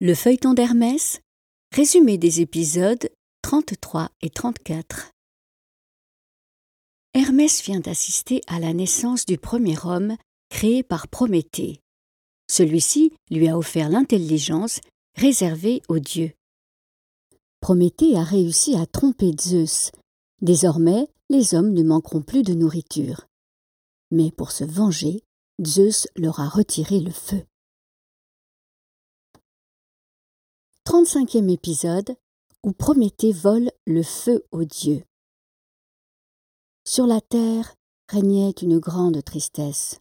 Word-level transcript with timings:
Le 0.00 0.14
feuilleton 0.14 0.54
d'Hermès, 0.54 1.20
résumé 1.74 2.18
des 2.18 2.40
épisodes 2.40 3.10
33 3.42 4.10
et 4.22 4.30
34. 4.30 5.10
Hermès 7.14 7.60
vient 7.64 7.80
d'assister 7.80 8.40
à 8.46 8.60
la 8.60 8.72
naissance 8.72 9.26
du 9.26 9.38
premier 9.38 9.74
homme 9.84 10.16
créé 10.50 10.84
par 10.84 11.08
Prométhée. 11.08 11.80
Celui-ci 12.48 13.12
lui 13.32 13.48
a 13.48 13.58
offert 13.58 13.88
l'intelligence 13.88 14.80
réservée 15.16 15.82
aux 15.88 15.98
dieux. 15.98 16.30
Prométhée 17.60 18.16
a 18.16 18.22
réussi 18.22 18.76
à 18.76 18.86
tromper 18.86 19.32
Zeus. 19.36 19.90
Désormais, 20.40 21.08
les 21.28 21.56
hommes 21.56 21.72
ne 21.72 21.82
manqueront 21.82 22.22
plus 22.22 22.44
de 22.44 22.54
nourriture. 22.54 23.26
Mais 24.12 24.30
pour 24.30 24.52
se 24.52 24.62
venger, 24.62 25.24
Zeus 25.66 26.06
leur 26.14 26.38
a 26.38 26.48
retiré 26.48 27.00
le 27.00 27.10
feu. 27.10 27.42
35e 30.90 31.50
épisode 31.50 32.16
où 32.64 32.72
Prométhée 32.72 33.32
vole 33.32 33.70
le 33.86 34.02
feu 34.02 34.46
aux 34.52 34.64
dieux. 34.64 35.04
Sur 36.86 37.06
la 37.06 37.20
terre 37.20 37.74
régnait 38.08 38.54
une 38.62 38.78
grande 38.78 39.22
tristesse. 39.22 40.00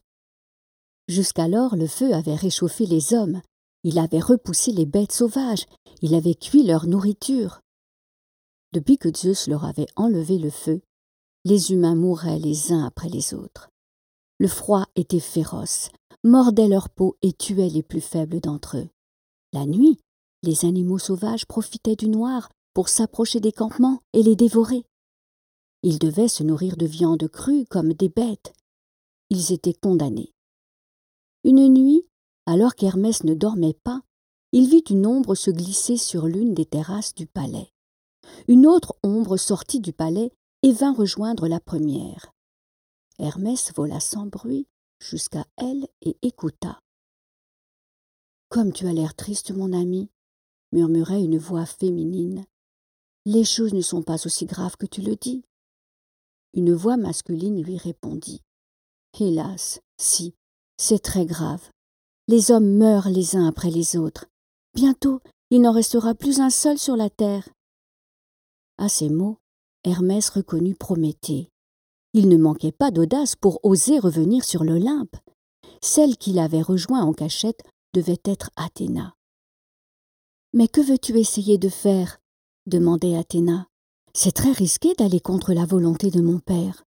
Jusqu'alors 1.09 1.75
le 1.75 1.87
feu 1.87 2.13
avait 2.13 2.35
réchauffé 2.35 2.85
les 2.85 3.13
hommes, 3.13 3.41
il 3.83 3.99
avait 3.99 4.21
repoussé 4.21 4.71
les 4.71 4.85
bêtes 4.85 5.11
sauvages, 5.11 5.65
il 6.01 6.15
avait 6.15 6.35
cuit 6.35 6.63
leur 6.63 6.87
nourriture. 6.87 7.59
Depuis 8.71 8.97
que 8.97 9.13
Zeus 9.13 9.49
leur 9.49 9.65
avait 9.65 9.87
enlevé 9.97 10.37
le 10.37 10.49
feu, 10.49 10.79
les 11.43 11.73
humains 11.73 11.95
mouraient 11.95 12.39
les 12.39 12.71
uns 12.71 12.85
après 12.85 13.09
les 13.09 13.33
autres. 13.33 13.67
Le 14.39 14.47
froid 14.47 14.85
était 14.95 15.19
féroce, 15.19 15.89
mordait 16.23 16.69
leur 16.69 16.89
peau 16.89 17.17
et 17.21 17.33
tuait 17.33 17.67
les 17.67 17.83
plus 17.83 17.99
faibles 17.99 18.39
d'entre 18.39 18.77
eux. 18.77 18.87
La 19.51 19.65
nuit, 19.65 19.99
les 20.43 20.65
animaux 20.65 20.99
sauvages 20.99 21.45
profitaient 21.45 21.95
du 21.95 22.09
noir 22.09 22.49
pour 22.73 22.89
s'approcher 22.89 23.39
des 23.39 23.51
campements 23.51 24.01
et 24.13 24.23
les 24.23 24.35
dévorer. 24.35 24.83
Ils 25.83 25.99
devaient 25.99 26.27
se 26.27 26.43
nourrir 26.43 26.77
de 26.77 26.85
viande 26.85 27.27
crue 27.27 27.65
comme 27.65 27.93
des 27.93 28.09
bêtes. 28.09 28.53
Ils 29.29 29.51
étaient 29.51 29.73
condamnés. 29.73 30.33
Une 31.43 31.67
nuit, 31.67 32.05
alors 32.45 32.75
qu'Hermès 32.75 33.23
ne 33.23 33.33
dormait 33.33 33.77
pas, 33.83 34.01
il 34.51 34.69
vit 34.69 34.83
une 34.89 35.05
ombre 35.05 35.35
se 35.35 35.51
glisser 35.51 35.97
sur 35.97 36.27
l'une 36.27 36.53
des 36.53 36.65
terrasses 36.65 37.13
du 37.13 37.27
palais. 37.27 37.71
Une 38.47 38.65
autre 38.65 38.95
ombre 39.03 39.37
sortit 39.37 39.79
du 39.79 39.93
palais 39.93 40.31
et 40.63 40.71
vint 40.71 40.93
rejoindre 40.93 41.47
la 41.47 41.59
première. 41.59 42.33
Hermès 43.19 43.71
vola 43.75 43.99
sans 43.99 44.25
bruit 44.25 44.67
jusqu'à 44.99 45.45
elle 45.57 45.87
et 46.01 46.17
écouta. 46.21 46.79
Comme 48.49 48.71
tu 48.71 48.87
as 48.87 48.93
l'air 48.93 49.15
triste, 49.15 49.51
mon 49.51 49.73
ami, 49.73 50.09
murmurait 50.71 51.23
une 51.23 51.37
voix 51.37 51.65
féminine. 51.65 52.45
Les 53.25 53.43
choses 53.43 53.73
ne 53.73 53.81
sont 53.81 54.03
pas 54.03 54.25
aussi 54.25 54.45
graves 54.45 54.77
que 54.77 54.85
tu 54.85 55.01
le 55.01 55.15
dis. 55.15 55.43
Une 56.53 56.73
voix 56.73 56.97
masculine 56.97 57.61
lui 57.61 57.77
répondit. 57.77 58.41
Hélas, 59.19 59.81
si, 59.97 60.33
c'est 60.77 60.99
très 60.99 61.25
grave. 61.25 61.69
Les 62.27 62.51
hommes 62.51 62.77
meurent 62.77 63.09
les 63.09 63.35
uns 63.35 63.47
après 63.47 63.69
les 63.69 63.97
autres. 63.97 64.27
Bientôt, 64.75 65.21
il 65.49 65.61
n'en 65.61 65.71
restera 65.71 66.13
plus 66.13 66.39
un 66.39 66.49
seul 66.49 66.77
sur 66.77 66.95
la 66.95 67.09
terre. 67.09 67.49
À 68.77 68.89
ces 68.89 69.09
mots, 69.09 69.37
Hermès 69.83 70.29
reconnut 70.29 70.75
Prométhée. 70.75 71.49
Il 72.13 72.29
ne 72.29 72.37
manquait 72.37 72.71
pas 72.71 72.91
d'audace 72.91 73.35
pour 73.35 73.59
oser 73.63 73.99
revenir 73.99 74.43
sur 74.43 74.63
l'Olympe. 74.63 75.15
Celle 75.81 76.17
qu'il 76.17 76.39
avait 76.39 76.61
rejoint 76.61 77.01
en 77.01 77.13
cachette 77.13 77.63
devait 77.93 78.21
être 78.25 78.49
Athéna. 78.55 79.16
Mais 80.57 80.67
que 80.67 80.81
veux-tu 80.81 81.19
essayer 81.19 81.59
de 81.59 81.69
faire? 81.69 82.19
demandait 82.65 83.15
Athéna. 83.15 83.67
C'est 84.15 84.31
très 84.31 84.51
risqué 84.51 84.95
d'aller 84.95 85.19
contre 85.19 85.53
la 85.53 85.67
volonté 85.67 86.09
de 86.09 86.19
mon 86.19 86.39
père. 86.39 86.83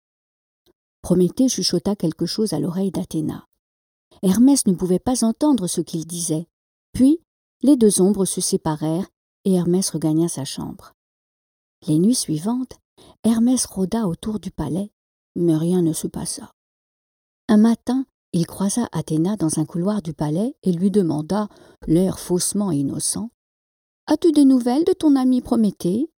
Prométhée 1.03 1.51
chuchota 1.51 1.95
quelque 1.95 2.25
chose 2.25 2.55
à 2.55 2.61
l'oreille 2.61 2.93
d'Athéna. 2.93 3.45
Hermès 4.23 4.67
ne 4.67 4.73
pouvait 4.73 4.99
pas 4.99 5.23
entendre 5.23 5.67
ce 5.67 5.83
qu'il 5.83 6.07
disait. 6.07 6.47
Puis, 6.95 7.21
les 7.61 7.77
deux 7.77 8.01
ombres 8.01 8.25
se 8.25 8.41
séparèrent 8.41 9.11
et 9.45 9.53
Hermès 9.53 9.91
regagna 9.91 10.29
sa 10.29 10.47
chambre. 10.47 10.95
Les 11.87 11.99
nuits 11.99 12.15
suivantes, 12.15 12.79
Hermès 13.23 13.67
rôda 13.67 14.07
autour 14.07 14.41
du 14.41 14.51
palais, 14.51 14.91
mais 15.37 15.59
rien 15.59 15.83
ne 15.83 15.93
se 15.93 16.07
passa. 16.07 16.55
Un 17.49 17.59
matin, 17.59 18.07
il 18.33 18.47
croisa 18.47 18.89
Athéna 18.93 19.37
dans 19.37 19.59
un 19.59 19.67
couloir 19.67 20.01
du 20.01 20.15
palais 20.15 20.57
et 20.63 20.73
lui 20.73 20.91
demanda, 20.91 21.51
l'air 21.87 22.19
faussement 22.19 22.71
innocent 22.71 23.29
As-tu 24.11 24.33
des 24.33 24.47
nouvelles 24.47 24.85
de 24.85 24.95
ton 24.95 25.17
ami 25.17 25.43
Prométhée? 25.43 26.11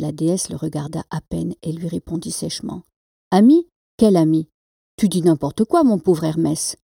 La 0.00 0.10
déesse 0.10 0.50
le 0.50 0.56
regarda 0.56 1.04
à 1.08 1.20
peine 1.20 1.54
et 1.62 1.70
lui 1.70 1.86
répondit 1.86 2.32
sèchement. 2.32 2.82
Ami? 3.30 3.68
Quel 3.96 4.16
ami? 4.16 4.48
Tu 4.96 5.08
dis 5.08 5.22
n'importe 5.22 5.62
quoi, 5.62 5.84
mon 5.84 6.00
pauvre 6.00 6.24
Hermès. 6.24 6.76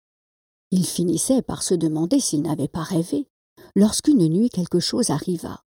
Il 0.70 0.84
finissait 0.84 1.40
par 1.40 1.62
se 1.62 1.72
demander 1.72 2.20
s'il 2.20 2.42
n'avait 2.42 2.68
pas 2.68 2.82
rêvé, 2.82 3.26
lorsqu'une 3.74 4.28
nuit 4.28 4.50
quelque 4.50 4.78
chose 4.78 5.08
arriva. 5.08 5.62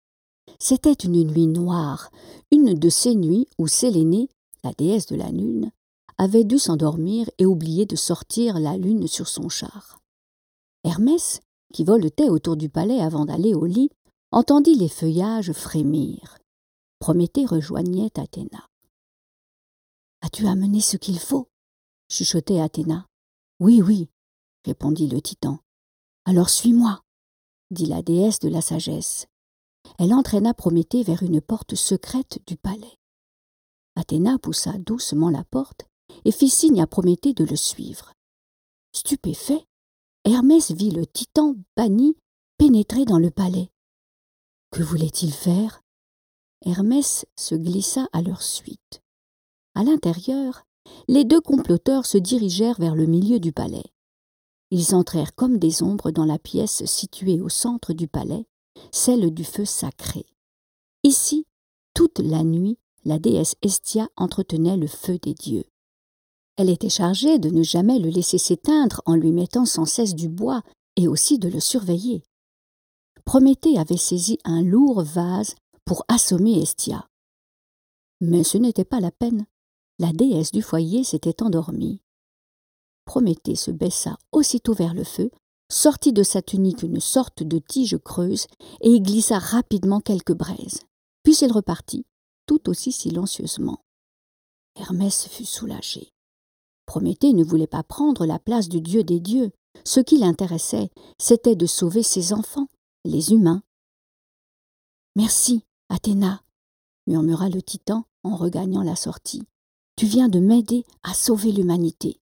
C'était 0.59 0.93
une 0.93 1.25
nuit 1.25 1.47
noire, 1.47 2.11
une 2.53 2.75
de 2.75 2.89
ces 2.91 3.15
nuits 3.15 3.47
où 3.57 3.69
Sélénée, 3.69 4.29
la 4.65 4.75
déesse 4.75 5.07
de 5.07 5.17
la 5.17 5.31
lune, 5.31 5.73
avait 6.19 6.45
dû 6.45 6.59
s'endormir 6.59 7.31
et 7.39 7.47
oublier 7.47 7.87
de 7.87 7.97
sortir 7.97 8.61
la 8.61 8.77
lune 8.77 9.07
sur 9.07 9.29
son 9.29 9.49
char. 9.49 10.03
Hermès, 10.85 11.41
qui 11.73 11.85
voletait 11.85 12.29
autour 12.29 12.59
du 12.59 12.69
palais 12.69 13.01
avant 13.01 13.25
d'aller 13.25 13.55
au 13.55 13.65
lit, 13.65 13.91
entendit 14.31 14.75
les 14.75 14.89
feuillages 14.89 15.53
frémir. 15.53 16.39
Prométhée 16.99 17.47
rejoignait 17.47 18.19
Athéna. 18.19 18.69
As-tu 20.21 20.47
amené 20.47 20.81
ce 20.81 20.97
qu'il 20.97 21.19
faut? 21.19 21.49
chuchotait 22.11 22.61
Athéna. 22.61 23.07
Oui, 23.61 23.81
oui, 23.83 24.09
répondit 24.65 25.09
le 25.09 25.23
titan. 25.23 25.59
Alors 26.25 26.51
suis-moi, 26.51 27.03
dit 27.71 27.87
la 27.87 28.03
déesse 28.03 28.39
de 28.41 28.49
la 28.49 28.61
sagesse. 28.61 29.27
Elle 29.99 30.13
entraîna 30.13 30.55
Prométhée 30.55 31.03
vers 31.03 31.23
une 31.23 31.41
porte 31.41 31.75
secrète 31.75 32.41
du 32.47 32.57
palais. 32.57 32.99
Athéna 33.97 34.39
poussa 34.39 34.73
doucement 34.79 35.31
la 35.31 35.45
porte 35.45 35.87
et 36.25 36.33
fit 36.33 36.51
signe 36.51 36.83
à 36.83 36.87
Prométhée 36.87 37.33
de 37.33 37.45
le 37.45 37.57
suivre. 37.57 38.13
Stupéfait, 38.93 39.65
Hermès 40.25 40.73
vit 40.73 40.91
le 40.91 41.07
titan 41.07 41.55
banni 41.77 42.17
pénétrer 42.59 43.05
dans 43.05 43.19
le 43.19 43.31
palais. 43.31 43.71
Que 44.71 44.83
voulait-il 44.83 45.33
faire? 45.33 45.83
Hermès 46.65 47.25
se 47.37 47.55
glissa 47.55 48.07
à 48.13 48.21
leur 48.21 48.43
suite. 48.43 49.03
À 49.75 49.85
l'intérieur, 49.85 50.65
les 51.09 51.25
deux 51.25 51.41
comploteurs 51.41 52.05
se 52.07 52.19
dirigèrent 52.19 52.79
vers 52.79 52.95
le 52.95 53.07
milieu 53.07 53.41
du 53.41 53.53
palais. 53.53 53.93
Ils 54.71 54.95
entrèrent 54.95 55.35
comme 55.35 55.59
des 55.59 55.83
ombres 55.83 56.11
dans 56.11 56.27
la 56.27 56.39
pièce 56.39 56.85
située 56.85 57.41
au 57.41 57.49
centre 57.49 57.95
du 57.95 58.09
palais, 58.09 58.47
celle 58.93 59.33
du 59.33 59.45
feu 59.45 59.65
sacré. 59.65 60.27
Ici, 61.03 61.47
toute 61.95 62.19
la 62.19 62.45
nuit, 62.45 62.79
la 63.05 63.19
déesse 63.19 63.55
Estia 63.63 64.09
entretenait 64.17 64.77
le 64.77 64.87
feu 64.87 65.19
des 65.19 65.33
dieux. 65.33 65.65
Elle 66.57 66.71
était 66.71 66.91
chargée 66.91 67.39
de 67.39 67.49
ne 67.51 67.63
jamais 67.63 67.99
le 67.99 68.11
laisser 68.11 68.37
s'éteindre 68.37 69.01
en 69.07 69.15
lui 69.15 69.33
mettant 69.33 69.65
sans 69.65 69.87
cesse 69.87 70.15
du 70.15 70.29
bois 70.29 70.63
et 70.97 71.09
aussi 71.09 71.39
de 71.39 71.49
le 71.49 71.61
surveiller. 71.61 72.23
Prométhée 73.29 73.79
avait 73.79 73.99
saisi 73.99 74.39
un 74.45 74.63
lourd 74.63 75.03
vase 75.03 75.55
pour 75.85 76.03
assommer 76.09 76.63
Estia. 76.63 77.07
Mais 78.23 78.43
ce 78.43 78.57
n'était 78.57 78.87
pas 78.87 79.01
la 79.01 79.11
peine. 79.11 79.45
La 79.99 80.15
déesse 80.15 80.51
du 80.51 80.63
foyer 80.63 81.05
s'était 81.05 81.43
endormie. 81.43 82.01
Prométhée 83.05 83.55
se 83.55 83.71
baissa 83.71 84.17
aussitôt 84.33 84.73
vers 84.73 84.95
le 84.95 85.05
feu, 85.05 85.31
sortit 85.71 86.15
de 86.15 86.23
sa 86.23 86.41
tunique 86.41 86.83
une 86.83 87.01
sorte 87.01 87.43
de 87.43 87.59
tige 87.59 87.99
creuse 87.99 88.47
et 88.81 88.93
y 88.93 89.01
glissa 89.03 89.39
rapidement 89.39 90.01
quelques 90.01 90.33
braises. 90.33 90.81
Puis 91.23 91.37
il 91.43 91.53
repartit, 91.53 92.07
tout 92.47 92.71
aussi 92.71 92.93
silencieusement. 92.93 93.85
Hermès 94.75 95.29
fut 95.29 95.45
soulagé. 95.45 96.15
Prométhée 96.87 97.35
ne 97.35 97.45
voulait 97.45 97.67
pas 97.67 97.83
prendre 97.83 98.25
la 98.25 98.39
place 98.39 98.71
du 98.71 98.81
dieu 98.81 99.05
des 99.05 99.21
dieux. 99.21 99.51
Ce 99.85 100.01
qui 100.01 100.17
l'intéressait, 100.17 100.89
c'était 101.19 101.57
de 101.57 101.67
sauver 101.67 102.03
ses 102.03 102.33
enfants 102.33 102.69
les 103.09 103.33
humains. 103.33 103.63
Merci, 105.17 105.65
Athéna, 105.89 106.43
murmura 107.07 107.49
le 107.49 107.63
titan 107.63 108.05
en 108.23 108.37
regagnant 108.37 108.83
la 108.83 108.97
sortie. 108.97 109.43
Tu 109.97 110.07
viens 110.07 110.29
de 110.29 110.39
m'aider 110.39 110.85
à 111.03 111.15
sauver 111.15 111.51
l'humanité. 111.51 112.21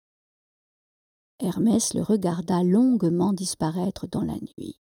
Hermès 1.40 1.94
le 1.94 2.04
regarda 2.04 2.64
longuement 2.64 3.34
disparaître 3.34 4.08
dans 4.08 4.24
la 4.24 4.36
nuit. 4.36 4.78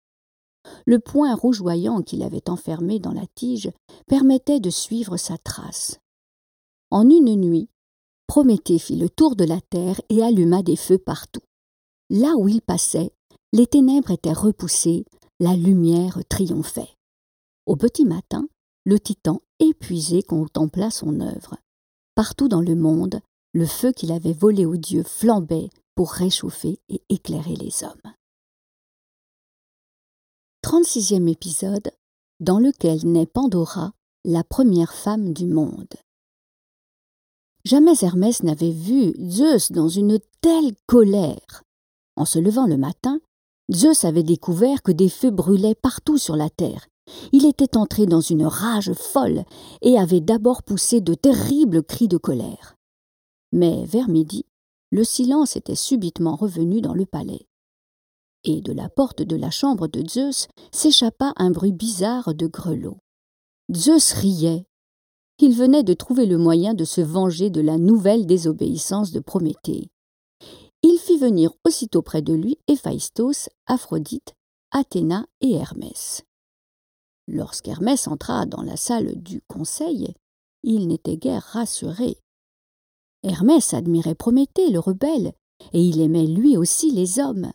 Le 0.86 0.98
point 0.98 1.34
rougeoyant 1.34 2.02
qu'il 2.02 2.22
avait 2.22 2.50
enfermé 2.50 2.98
dans 2.98 3.12
la 3.12 3.26
tige 3.34 3.70
permettait 4.06 4.60
de 4.60 4.70
suivre 4.70 5.16
sa 5.16 5.38
trace. 5.38 6.00
En 6.90 7.08
une 7.08 7.36
nuit, 7.36 7.68
Prométhée 8.26 8.78
fit 8.78 8.94
le 8.94 9.10
tour 9.10 9.34
de 9.34 9.42
la 9.42 9.60
terre 9.60 10.00
et 10.08 10.22
alluma 10.22 10.62
des 10.62 10.76
feux 10.76 10.98
partout. 10.98 11.42
Là 12.10 12.36
où 12.36 12.46
il 12.46 12.62
passait, 12.62 13.12
les 13.52 13.66
ténèbres 13.66 14.12
étaient 14.12 14.32
repoussées, 14.32 15.04
la 15.40 15.56
lumière 15.56 16.20
triomphait. 16.28 16.96
Au 17.64 17.74
petit 17.74 18.04
matin, 18.04 18.46
le 18.84 19.00
titan 19.00 19.40
épuisé 19.58 20.22
contempla 20.22 20.90
son 20.90 21.20
œuvre. 21.20 21.56
Partout 22.14 22.46
dans 22.46 22.60
le 22.60 22.74
monde, 22.76 23.20
le 23.54 23.64
feu 23.64 23.92
qu'il 23.92 24.12
avait 24.12 24.34
volé 24.34 24.66
aux 24.66 24.76
dieux 24.76 25.02
flambait 25.02 25.70
pour 25.94 26.12
réchauffer 26.12 26.78
et 26.90 27.02
éclairer 27.08 27.56
les 27.56 27.82
hommes. 27.84 28.12
36e 30.62 31.26
épisode 31.28 31.90
dans 32.40 32.58
lequel 32.58 33.06
naît 33.06 33.26
Pandora, 33.26 33.92
la 34.24 34.44
première 34.44 34.92
femme 34.92 35.32
du 35.32 35.46
monde. 35.46 35.94
Jamais 37.64 38.02
Hermès 38.02 38.42
n'avait 38.42 38.72
vu 38.72 39.14
Zeus 39.30 39.72
dans 39.72 39.88
une 39.88 40.18
telle 40.40 40.74
colère. 40.86 41.64
En 42.16 42.24
se 42.26 42.38
levant 42.38 42.66
le 42.66 42.76
matin, 42.76 43.20
Zeus 43.72 44.04
avait 44.04 44.22
découvert 44.22 44.82
que 44.82 44.92
des 44.92 45.08
feux 45.08 45.30
brûlaient 45.30 45.74
partout 45.74 46.18
sur 46.18 46.36
la 46.36 46.50
terre. 46.50 46.88
Il 47.32 47.46
était 47.46 47.76
entré 47.76 48.06
dans 48.06 48.20
une 48.20 48.44
rage 48.44 48.92
folle 48.92 49.44
et 49.82 49.98
avait 49.98 50.20
d'abord 50.20 50.62
poussé 50.62 51.00
de 51.00 51.14
terribles 51.14 51.82
cris 51.82 52.08
de 52.08 52.16
colère. 52.16 52.76
Mais 53.52 53.84
vers 53.84 54.08
midi, 54.08 54.44
le 54.90 55.04
silence 55.04 55.56
était 55.56 55.76
subitement 55.76 56.36
revenu 56.36 56.80
dans 56.80 56.94
le 56.94 57.06
palais. 57.06 57.46
Et 58.44 58.60
de 58.60 58.72
la 58.72 58.88
porte 58.88 59.22
de 59.22 59.36
la 59.36 59.50
chambre 59.50 59.86
de 59.86 60.06
Zeus 60.08 60.48
s'échappa 60.72 61.32
un 61.36 61.50
bruit 61.50 61.72
bizarre 61.72 62.34
de 62.34 62.46
grelots. 62.46 62.98
Zeus 63.74 64.12
riait. 64.12 64.66
Il 65.38 65.54
venait 65.54 65.84
de 65.84 65.94
trouver 65.94 66.26
le 66.26 66.38
moyen 66.38 66.74
de 66.74 66.84
se 66.84 67.00
venger 67.00 67.50
de 67.50 67.60
la 67.60 67.78
nouvelle 67.78 68.26
désobéissance 68.26 69.12
de 69.12 69.20
Prométhée. 69.20 69.90
Venir 71.20 71.52
aussitôt 71.66 72.00
près 72.00 72.22
de 72.22 72.32
lui 72.32 72.56
Héphaïstos, 72.66 73.50
Aphrodite, 73.66 74.32
Athéna 74.70 75.26
et 75.42 75.52
Hermès. 75.52 76.22
Lorsqu'Hermès 77.28 78.08
entra 78.08 78.46
dans 78.46 78.62
la 78.62 78.78
salle 78.78 79.20
du 79.20 79.42
conseil, 79.46 80.14
il 80.62 80.88
n'était 80.88 81.18
guère 81.18 81.42
rassuré. 81.42 82.16
Hermès 83.22 83.74
admirait 83.74 84.14
Prométhée, 84.14 84.70
le 84.70 84.78
rebelle, 84.78 85.34
et 85.74 85.82
il 85.84 86.00
aimait 86.00 86.26
lui 86.26 86.56
aussi 86.56 86.90
les 86.90 87.20
hommes. 87.20 87.52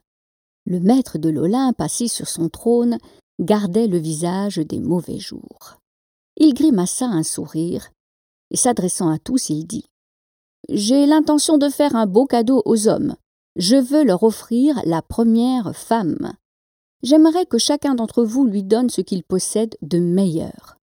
Le 0.65 0.79
maître 0.79 1.17
de 1.17 1.29
l'Olympe, 1.29 1.81
assis 1.81 2.07
sur 2.07 2.27
son 2.27 2.49
trône, 2.49 2.99
gardait 3.39 3.87
le 3.87 3.97
visage 3.97 4.57
des 4.57 4.79
mauvais 4.79 5.17
jours. 5.17 5.79
Il 6.37 6.53
grimaça 6.53 7.07
un 7.07 7.23
sourire, 7.23 7.89
et 8.51 8.57
s'adressant 8.57 9.09
à 9.09 9.17
tous, 9.17 9.49
il 9.49 9.65
dit 9.65 9.85
J'ai 10.69 11.07
l'intention 11.07 11.57
de 11.57 11.69
faire 11.69 11.95
un 11.95 12.05
beau 12.05 12.27
cadeau 12.27 12.61
aux 12.65 12.87
hommes. 12.87 13.15
Je 13.55 13.77
veux 13.77 14.03
leur 14.03 14.23
offrir 14.23 14.81
la 14.85 15.01
première 15.01 15.75
femme. 15.75 16.33
J'aimerais 17.03 17.45
que 17.45 17.57
chacun 17.57 17.95
d'entre 17.95 18.23
vous 18.23 18.45
lui 18.45 18.63
donne 18.63 18.89
ce 18.89 19.01
qu'il 19.01 19.23
possède 19.23 19.77
de 19.81 19.99
meilleur. 19.99 20.77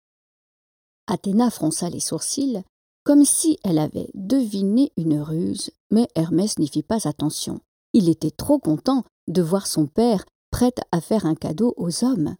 Athéna 1.07 1.51
fronça 1.51 1.91
les 1.91 2.01
sourcils, 2.01 2.63
comme 3.05 3.25
si 3.25 3.59
elle 3.65 3.79
avait 3.79 4.09
deviné 4.15 4.93
une 4.97 5.21
ruse, 5.21 5.71
mais 5.91 6.09
Hermès 6.15 6.59
n'y 6.59 6.69
fit 6.69 6.83
pas 6.83 7.07
attention. 7.07 7.61
Il 7.93 8.09
était 8.09 8.31
trop 8.31 8.59
content 8.59 9.05
de 9.29 9.43
voir 9.43 9.67
son 9.67 9.87
père 9.87 10.25
prêt 10.51 10.73
à 10.93 11.01
faire 11.01 11.27
un 11.27 11.35
cadeau 11.35 11.75
aux 11.77 12.05
hommes. 12.05 12.37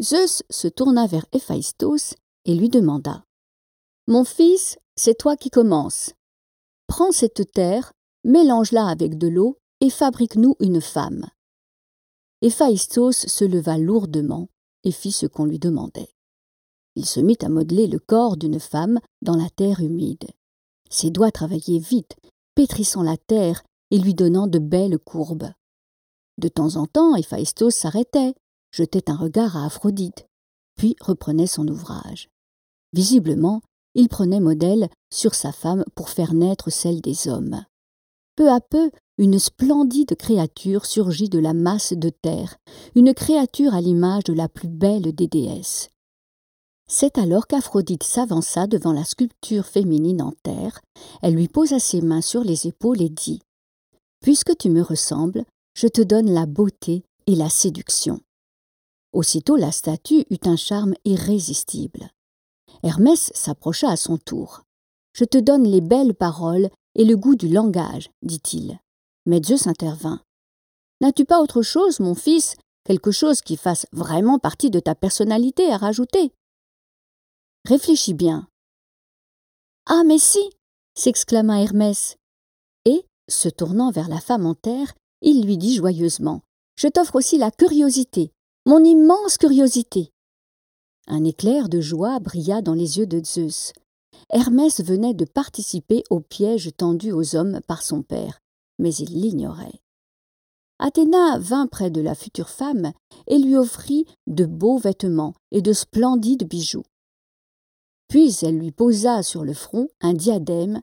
Zeus 0.00 0.42
se 0.48 0.68
tourna 0.68 1.06
vers 1.06 1.26
Héphaïstos 1.32 2.14
et 2.46 2.54
lui 2.54 2.70
demanda 2.70 3.24
Mon 4.06 4.24
fils, 4.24 4.78
c'est 4.96 5.18
toi 5.18 5.36
qui 5.36 5.50
commences. 5.50 6.14
Prends 6.86 7.12
cette 7.12 7.52
terre, 7.52 7.92
mélange-la 8.24 8.86
avec 8.86 9.18
de 9.18 9.28
l'eau 9.28 9.58
et 9.80 9.90
fabrique-nous 9.90 10.56
une 10.60 10.80
femme. 10.80 11.26
Héphaïstos 12.42 13.26
se 13.26 13.44
leva 13.44 13.78
lourdement 13.78 14.48
et 14.84 14.92
fit 14.92 15.12
ce 15.12 15.26
qu'on 15.26 15.44
lui 15.44 15.58
demandait. 15.58 16.14
Il 16.96 17.06
se 17.06 17.20
mit 17.20 17.38
à 17.42 17.48
modeler 17.48 17.86
le 17.86 17.98
corps 17.98 18.36
d'une 18.36 18.60
femme 18.60 18.98
dans 19.22 19.36
la 19.36 19.48
terre 19.50 19.80
humide. 19.80 20.26
Ses 20.90 21.10
doigts 21.10 21.30
travaillaient 21.30 21.78
vite, 21.78 22.16
pétrissant 22.54 23.02
la 23.02 23.16
terre 23.16 23.62
et 23.90 23.98
lui 23.98 24.14
donnant 24.14 24.46
de 24.46 24.58
belles 24.58 24.98
courbes. 24.98 25.50
De 26.38 26.48
temps 26.48 26.76
en 26.76 26.86
temps, 26.86 27.14
Héphaïstos 27.14 27.70
s'arrêtait, 27.70 28.34
jetait 28.72 29.10
un 29.10 29.16
regard 29.16 29.56
à 29.56 29.66
Aphrodite, 29.66 30.26
puis 30.76 30.96
reprenait 31.00 31.46
son 31.46 31.68
ouvrage. 31.68 32.30
Visiblement, 32.92 33.60
il 33.94 34.08
prenait 34.08 34.40
modèle 34.40 34.88
sur 35.12 35.34
sa 35.34 35.52
femme 35.52 35.84
pour 35.94 36.08
faire 36.08 36.32
naître 36.32 36.70
celle 36.70 37.00
des 37.00 37.28
hommes. 37.28 37.64
Peu 38.40 38.50
à 38.50 38.62
peu, 38.62 38.90
une 39.18 39.38
splendide 39.38 40.16
créature 40.16 40.86
surgit 40.86 41.28
de 41.28 41.38
la 41.38 41.52
masse 41.52 41.92
de 41.92 42.08
terre, 42.08 42.56
une 42.94 43.12
créature 43.12 43.74
à 43.74 43.82
l'image 43.82 44.24
de 44.24 44.32
la 44.32 44.48
plus 44.48 44.68
belle 44.68 45.14
des 45.14 45.28
déesses. 45.28 45.90
C'est 46.88 47.18
alors 47.18 47.46
qu'Aphrodite 47.46 48.02
s'avança 48.02 48.66
devant 48.66 48.94
la 48.94 49.04
sculpture 49.04 49.66
féminine 49.66 50.22
en 50.22 50.32
terre, 50.42 50.80
elle 51.20 51.34
lui 51.34 51.48
posa 51.48 51.78
ses 51.78 52.00
mains 52.00 52.22
sur 52.22 52.42
les 52.42 52.66
épaules 52.66 53.02
et 53.02 53.10
dit 53.10 53.42
Puisque 54.22 54.56
tu 54.56 54.70
me 54.70 54.80
ressembles, 54.80 55.44
je 55.74 55.86
te 55.86 56.00
donne 56.00 56.32
la 56.32 56.46
beauté 56.46 57.04
et 57.26 57.34
la 57.34 57.50
séduction. 57.50 58.20
Aussitôt 59.12 59.56
la 59.56 59.70
statue 59.70 60.24
eut 60.30 60.46
un 60.46 60.56
charme 60.56 60.94
irrésistible. 61.04 62.08
Hermès 62.84 63.32
s'approcha 63.34 63.90
à 63.90 63.98
son 63.98 64.16
tour. 64.16 64.62
Je 65.12 65.26
te 65.26 65.36
donne 65.36 65.64
les 65.64 65.82
belles 65.82 66.14
paroles 66.14 66.70
et 66.94 67.04
le 67.04 67.16
goût 67.16 67.36
du 67.36 67.48
langage, 67.48 68.10
dit-il. 68.22 68.78
Mais 69.26 69.42
Zeus 69.42 69.66
intervint. 69.66 70.20
N'as-tu 71.00 71.24
pas 71.24 71.40
autre 71.40 71.62
chose, 71.62 72.00
mon 72.00 72.14
fils, 72.14 72.56
quelque 72.84 73.10
chose 73.10 73.40
qui 73.40 73.56
fasse 73.56 73.86
vraiment 73.92 74.38
partie 74.38 74.70
de 74.70 74.80
ta 74.80 74.94
personnalité 74.94 75.72
à 75.72 75.76
rajouter? 75.76 76.32
Réfléchis 77.66 78.14
bien. 78.14 78.48
Ah, 79.86 80.02
mais 80.04 80.18
si 80.18 80.50
s'exclama 80.94 81.62
Hermès. 81.62 82.16
Et, 82.84 83.04
se 83.28 83.48
tournant 83.48 83.90
vers 83.90 84.08
la 84.08 84.20
femme 84.20 84.46
en 84.46 84.54
terre, 84.54 84.94
il 85.22 85.44
lui 85.44 85.56
dit 85.56 85.76
joyeusement 85.76 86.42
Je 86.76 86.88
t'offre 86.88 87.16
aussi 87.16 87.38
la 87.38 87.50
curiosité, 87.50 88.32
mon 88.66 88.82
immense 88.84 89.38
curiosité. 89.38 90.10
Un 91.06 91.24
éclair 91.24 91.68
de 91.68 91.80
joie 91.80 92.18
brilla 92.20 92.62
dans 92.62 92.74
les 92.74 92.98
yeux 92.98 93.06
de 93.06 93.24
Zeus. 93.24 93.72
Hermès 94.30 94.80
venait 94.82 95.14
de 95.14 95.24
participer 95.24 96.04
au 96.10 96.20
piège 96.20 96.70
tendu 96.76 97.12
aux 97.12 97.36
hommes 97.36 97.60
par 97.66 97.82
son 97.82 98.02
père, 98.02 98.40
mais 98.78 98.94
il 98.94 99.20
l'ignorait. 99.20 99.80
Athéna 100.78 101.38
vint 101.38 101.66
près 101.66 101.90
de 101.90 102.00
la 102.00 102.14
future 102.14 102.48
femme 102.48 102.92
et 103.26 103.38
lui 103.38 103.56
offrit 103.56 104.06
de 104.26 104.46
beaux 104.46 104.78
vêtements 104.78 105.34
et 105.50 105.60
de 105.60 105.72
splendides 105.72 106.48
bijoux. 106.48 106.84
Puis 108.08 108.36
elle 108.42 108.58
lui 108.58 108.72
posa 108.72 109.22
sur 109.22 109.44
le 109.44 109.52
front 109.52 109.88
un 110.00 110.14
diadème 110.14 110.80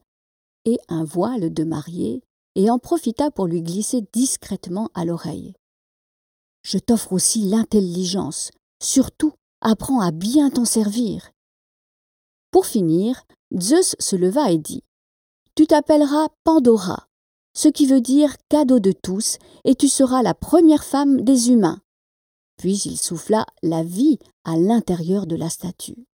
et 0.65 0.79
un 0.87 1.03
voile 1.03 1.53
de 1.53 1.63
mariée, 1.63 2.21
et 2.55 2.69
en 2.69 2.79
profita 2.79 3.31
pour 3.31 3.47
lui 3.47 3.61
glisser 3.61 4.03
discrètement 4.11 4.89
à 4.93 5.05
l'oreille. 5.05 5.53
Je 6.63 6.77
t'offre 6.77 7.13
aussi 7.13 7.43
l'intelligence. 7.43 8.51
Surtout, 8.83 9.31
apprends 9.61 10.01
à 10.01 10.11
bien 10.11 10.49
t'en 10.49 10.65
servir. 10.65 11.31
Pour 12.57 12.65
finir, 12.65 13.21
Zeus 13.55 13.95
se 13.99 14.15
leva 14.15 14.49
et 14.49 14.57
dit 14.57 14.83
Tu 15.53 15.67
t'appelleras 15.67 16.29
Pandora, 16.43 17.07
ce 17.53 17.67
qui 17.67 17.85
veut 17.85 18.01
dire 18.01 18.35
cadeau 18.49 18.79
de 18.79 18.91
tous, 18.91 19.37
et 19.63 19.75
tu 19.75 19.87
seras 19.87 20.23
la 20.23 20.33
première 20.33 20.83
femme 20.83 21.21
des 21.21 21.51
humains. 21.51 21.79
Puis 22.57 22.79
il 22.85 22.97
souffla 22.97 23.45
la 23.61 23.83
vie 23.83 24.17
à 24.43 24.57
l'intérieur 24.57 25.27
de 25.27 25.35
la 25.35 25.51
statue. 25.51 26.07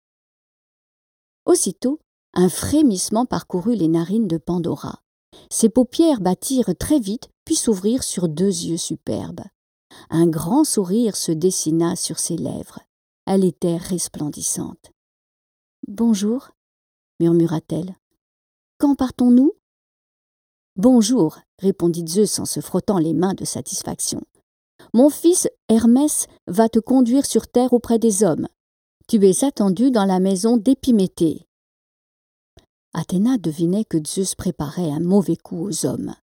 Aussitôt, 1.44 2.00
un 2.32 2.48
frémissement 2.48 3.26
parcourut 3.26 3.74
les 3.74 3.88
narines 3.88 4.26
de 4.26 4.38
Pandora. 4.38 5.02
Ses 5.50 5.68
paupières 5.68 6.22
battirent 6.22 6.74
très 6.74 7.00
vite, 7.00 7.28
puis 7.44 7.54
s'ouvrirent 7.54 8.02
sur 8.02 8.30
deux 8.30 8.64
yeux 8.64 8.78
superbes. 8.78 9.44
Un 10.08 10.26
grand 10.26 10.64
sourire 10.64 11.16
se 11.16 11.32
dessina 11.32 11.96
sur 11.96 12.18
ses 12.18 12.38
lèvres. 12.38 12.80
Elle 13.26 13.44
était 13.44 13.76
resplendissante. 13.76 14.90
Bonjour, 15.92 16.50
murmura-t-elle. 17.18 17.96
Quand 18.78 18.94
partons-nous? 18.94 19.54
Bonjour, 20.76 21.40
répondit 21.58 22.04
Zeus 22.06 22.38
en 22.38 22.44
se 22.44 22.60
frottant 22.60 22.98
les 22.98 23.12
mains 23.12 23.34
de 23.34 23.44
satisfaction. 23.44 24.22
Mon 24.94 25.10
fils 25.10 25.48
Hermès 25.68 26.28
va 26.46 26.68
te 26.68 26.78
conduire 26.78 27.26
sur 27.26 27.48
terre 27.48 27.72
auprès 27.72 27.98
des 27.98 28.22
hommes. 28.22 28.46
Tu 29.08 29.16
es 29.28 29.42
attendu 29.42 29.90
dans 29.90 30.04
la 30.04 30.20
maison 30.20 30.56
d'Épiméthée. 30.56 31.44
Athéna 32.94 33.36
devinait 33.36 33.84
que 33.84 33.98
Zeus 34.06 34.36
préparait 34.36 34.92
un 34.92 35.00
mauvais 35.00 35.34
coup 35.34 35.66
aux 35.66 35.86
hommes. 35.86 36.14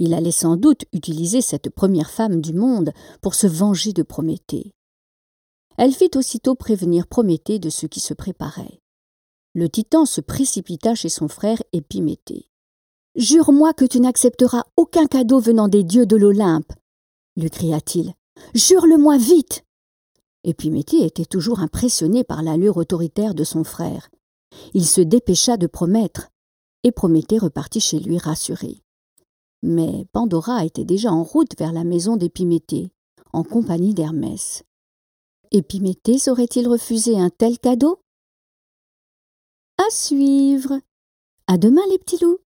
Il 0.00 0.14
allait 0.14 0.32
sans 0.32 0.56
doute 0.56 0.84
utiliser 0.92 1.42
cette 1.42 1.70
première 1.70 2.10
femme 2.10 2.40
du 2.40 2.52
monde 2.52 2.90
pour 3.22 3.36
se 3.36 3.46
venger 3.46 3.92
de 3.92 4.02
Prométhée. 4.02 4.72
Elle 5.78 5.92
fit 5.92 6.10
aussitôt 6.16 6.56
prévenir 6.56 7.06
Prométhée 7.06 7.60
de 7.60 7.70
ce 7.70 7.86
qui 7.86 8.00
se 8.00 8.12
préparait. 8.12 8.80
Le 9.56 9.70
titan 9.70 10.04
se 10.04 10.20
précipita 10.20 10.94
chez 10.94 11.08
son 11.08 11.28
frère 11.28 11.62
Épiméthée. 11.72 12.50
Jure-moi 13.14 13.72
que 13.72 13.86
tu 13.86 14.00
n'accepteras 14.00 14.64
aucun 14.76 15.06
cadeau 15.06 15.40
venant 15.40 15.66
des 15.66 15.82
dieux 15.82 16.04
de 16.04 16.14
l'Olympe, 16.14 16.74
lui 17.38 17.48
cria-t-il. 17.48 18.12
Jure-le-moi 18.54 19.16
vite 19.16 19.64
Épiméthée 20.44 21.06
était 21.06 21.24
toujours 21.24 21.60
impressionné 21.60 22.22
par 22.22 22.42
l'allure 22.42 22.76
autoritaire 22.76 23.34
de 23.34 23.44
son 23.44 23.64
frère. 23.64 24.10
Il 24.74 24.84
se 24.84 25.00
dépêcha 25.00 25.56
de 25.56 25.66
promettre, 25.66 26.28
et 26.82 26.92
Prométhée 26.92 27.38
repartit 27.38 27.80
chez 27.80 27.98
lui 27.98 28.18
rassuré. 28.18 28.82
Mais 29.62 30.04
Pandora 30.12 30.66
était 30.66 30.84
déjà 30.84 31.10
en 31.10 31.22
route 31.22 31.58
vers 31.58 31.72
la 31.72 31.84
maison 31.84 32.18
d'Épiméthée, 32.18 32.90
en 33.32 33.42
compagnie 33.42 33.94
d'Hermès. 33.94 34.64
Épiméthée 35.50 36.18
saurait-il 36.18 36.68
refuser 36.68 37.18
un 37.18 37.30
tel 37.30 37.58
cadeau? 37.58 38.02
À 39.86 39.90
suivre. 39.90 40.80
À 41.46 41.58
demain 41.58 41.82
les 41.90 41.98
petits 41.98 42.18
loups. 42.18 42.38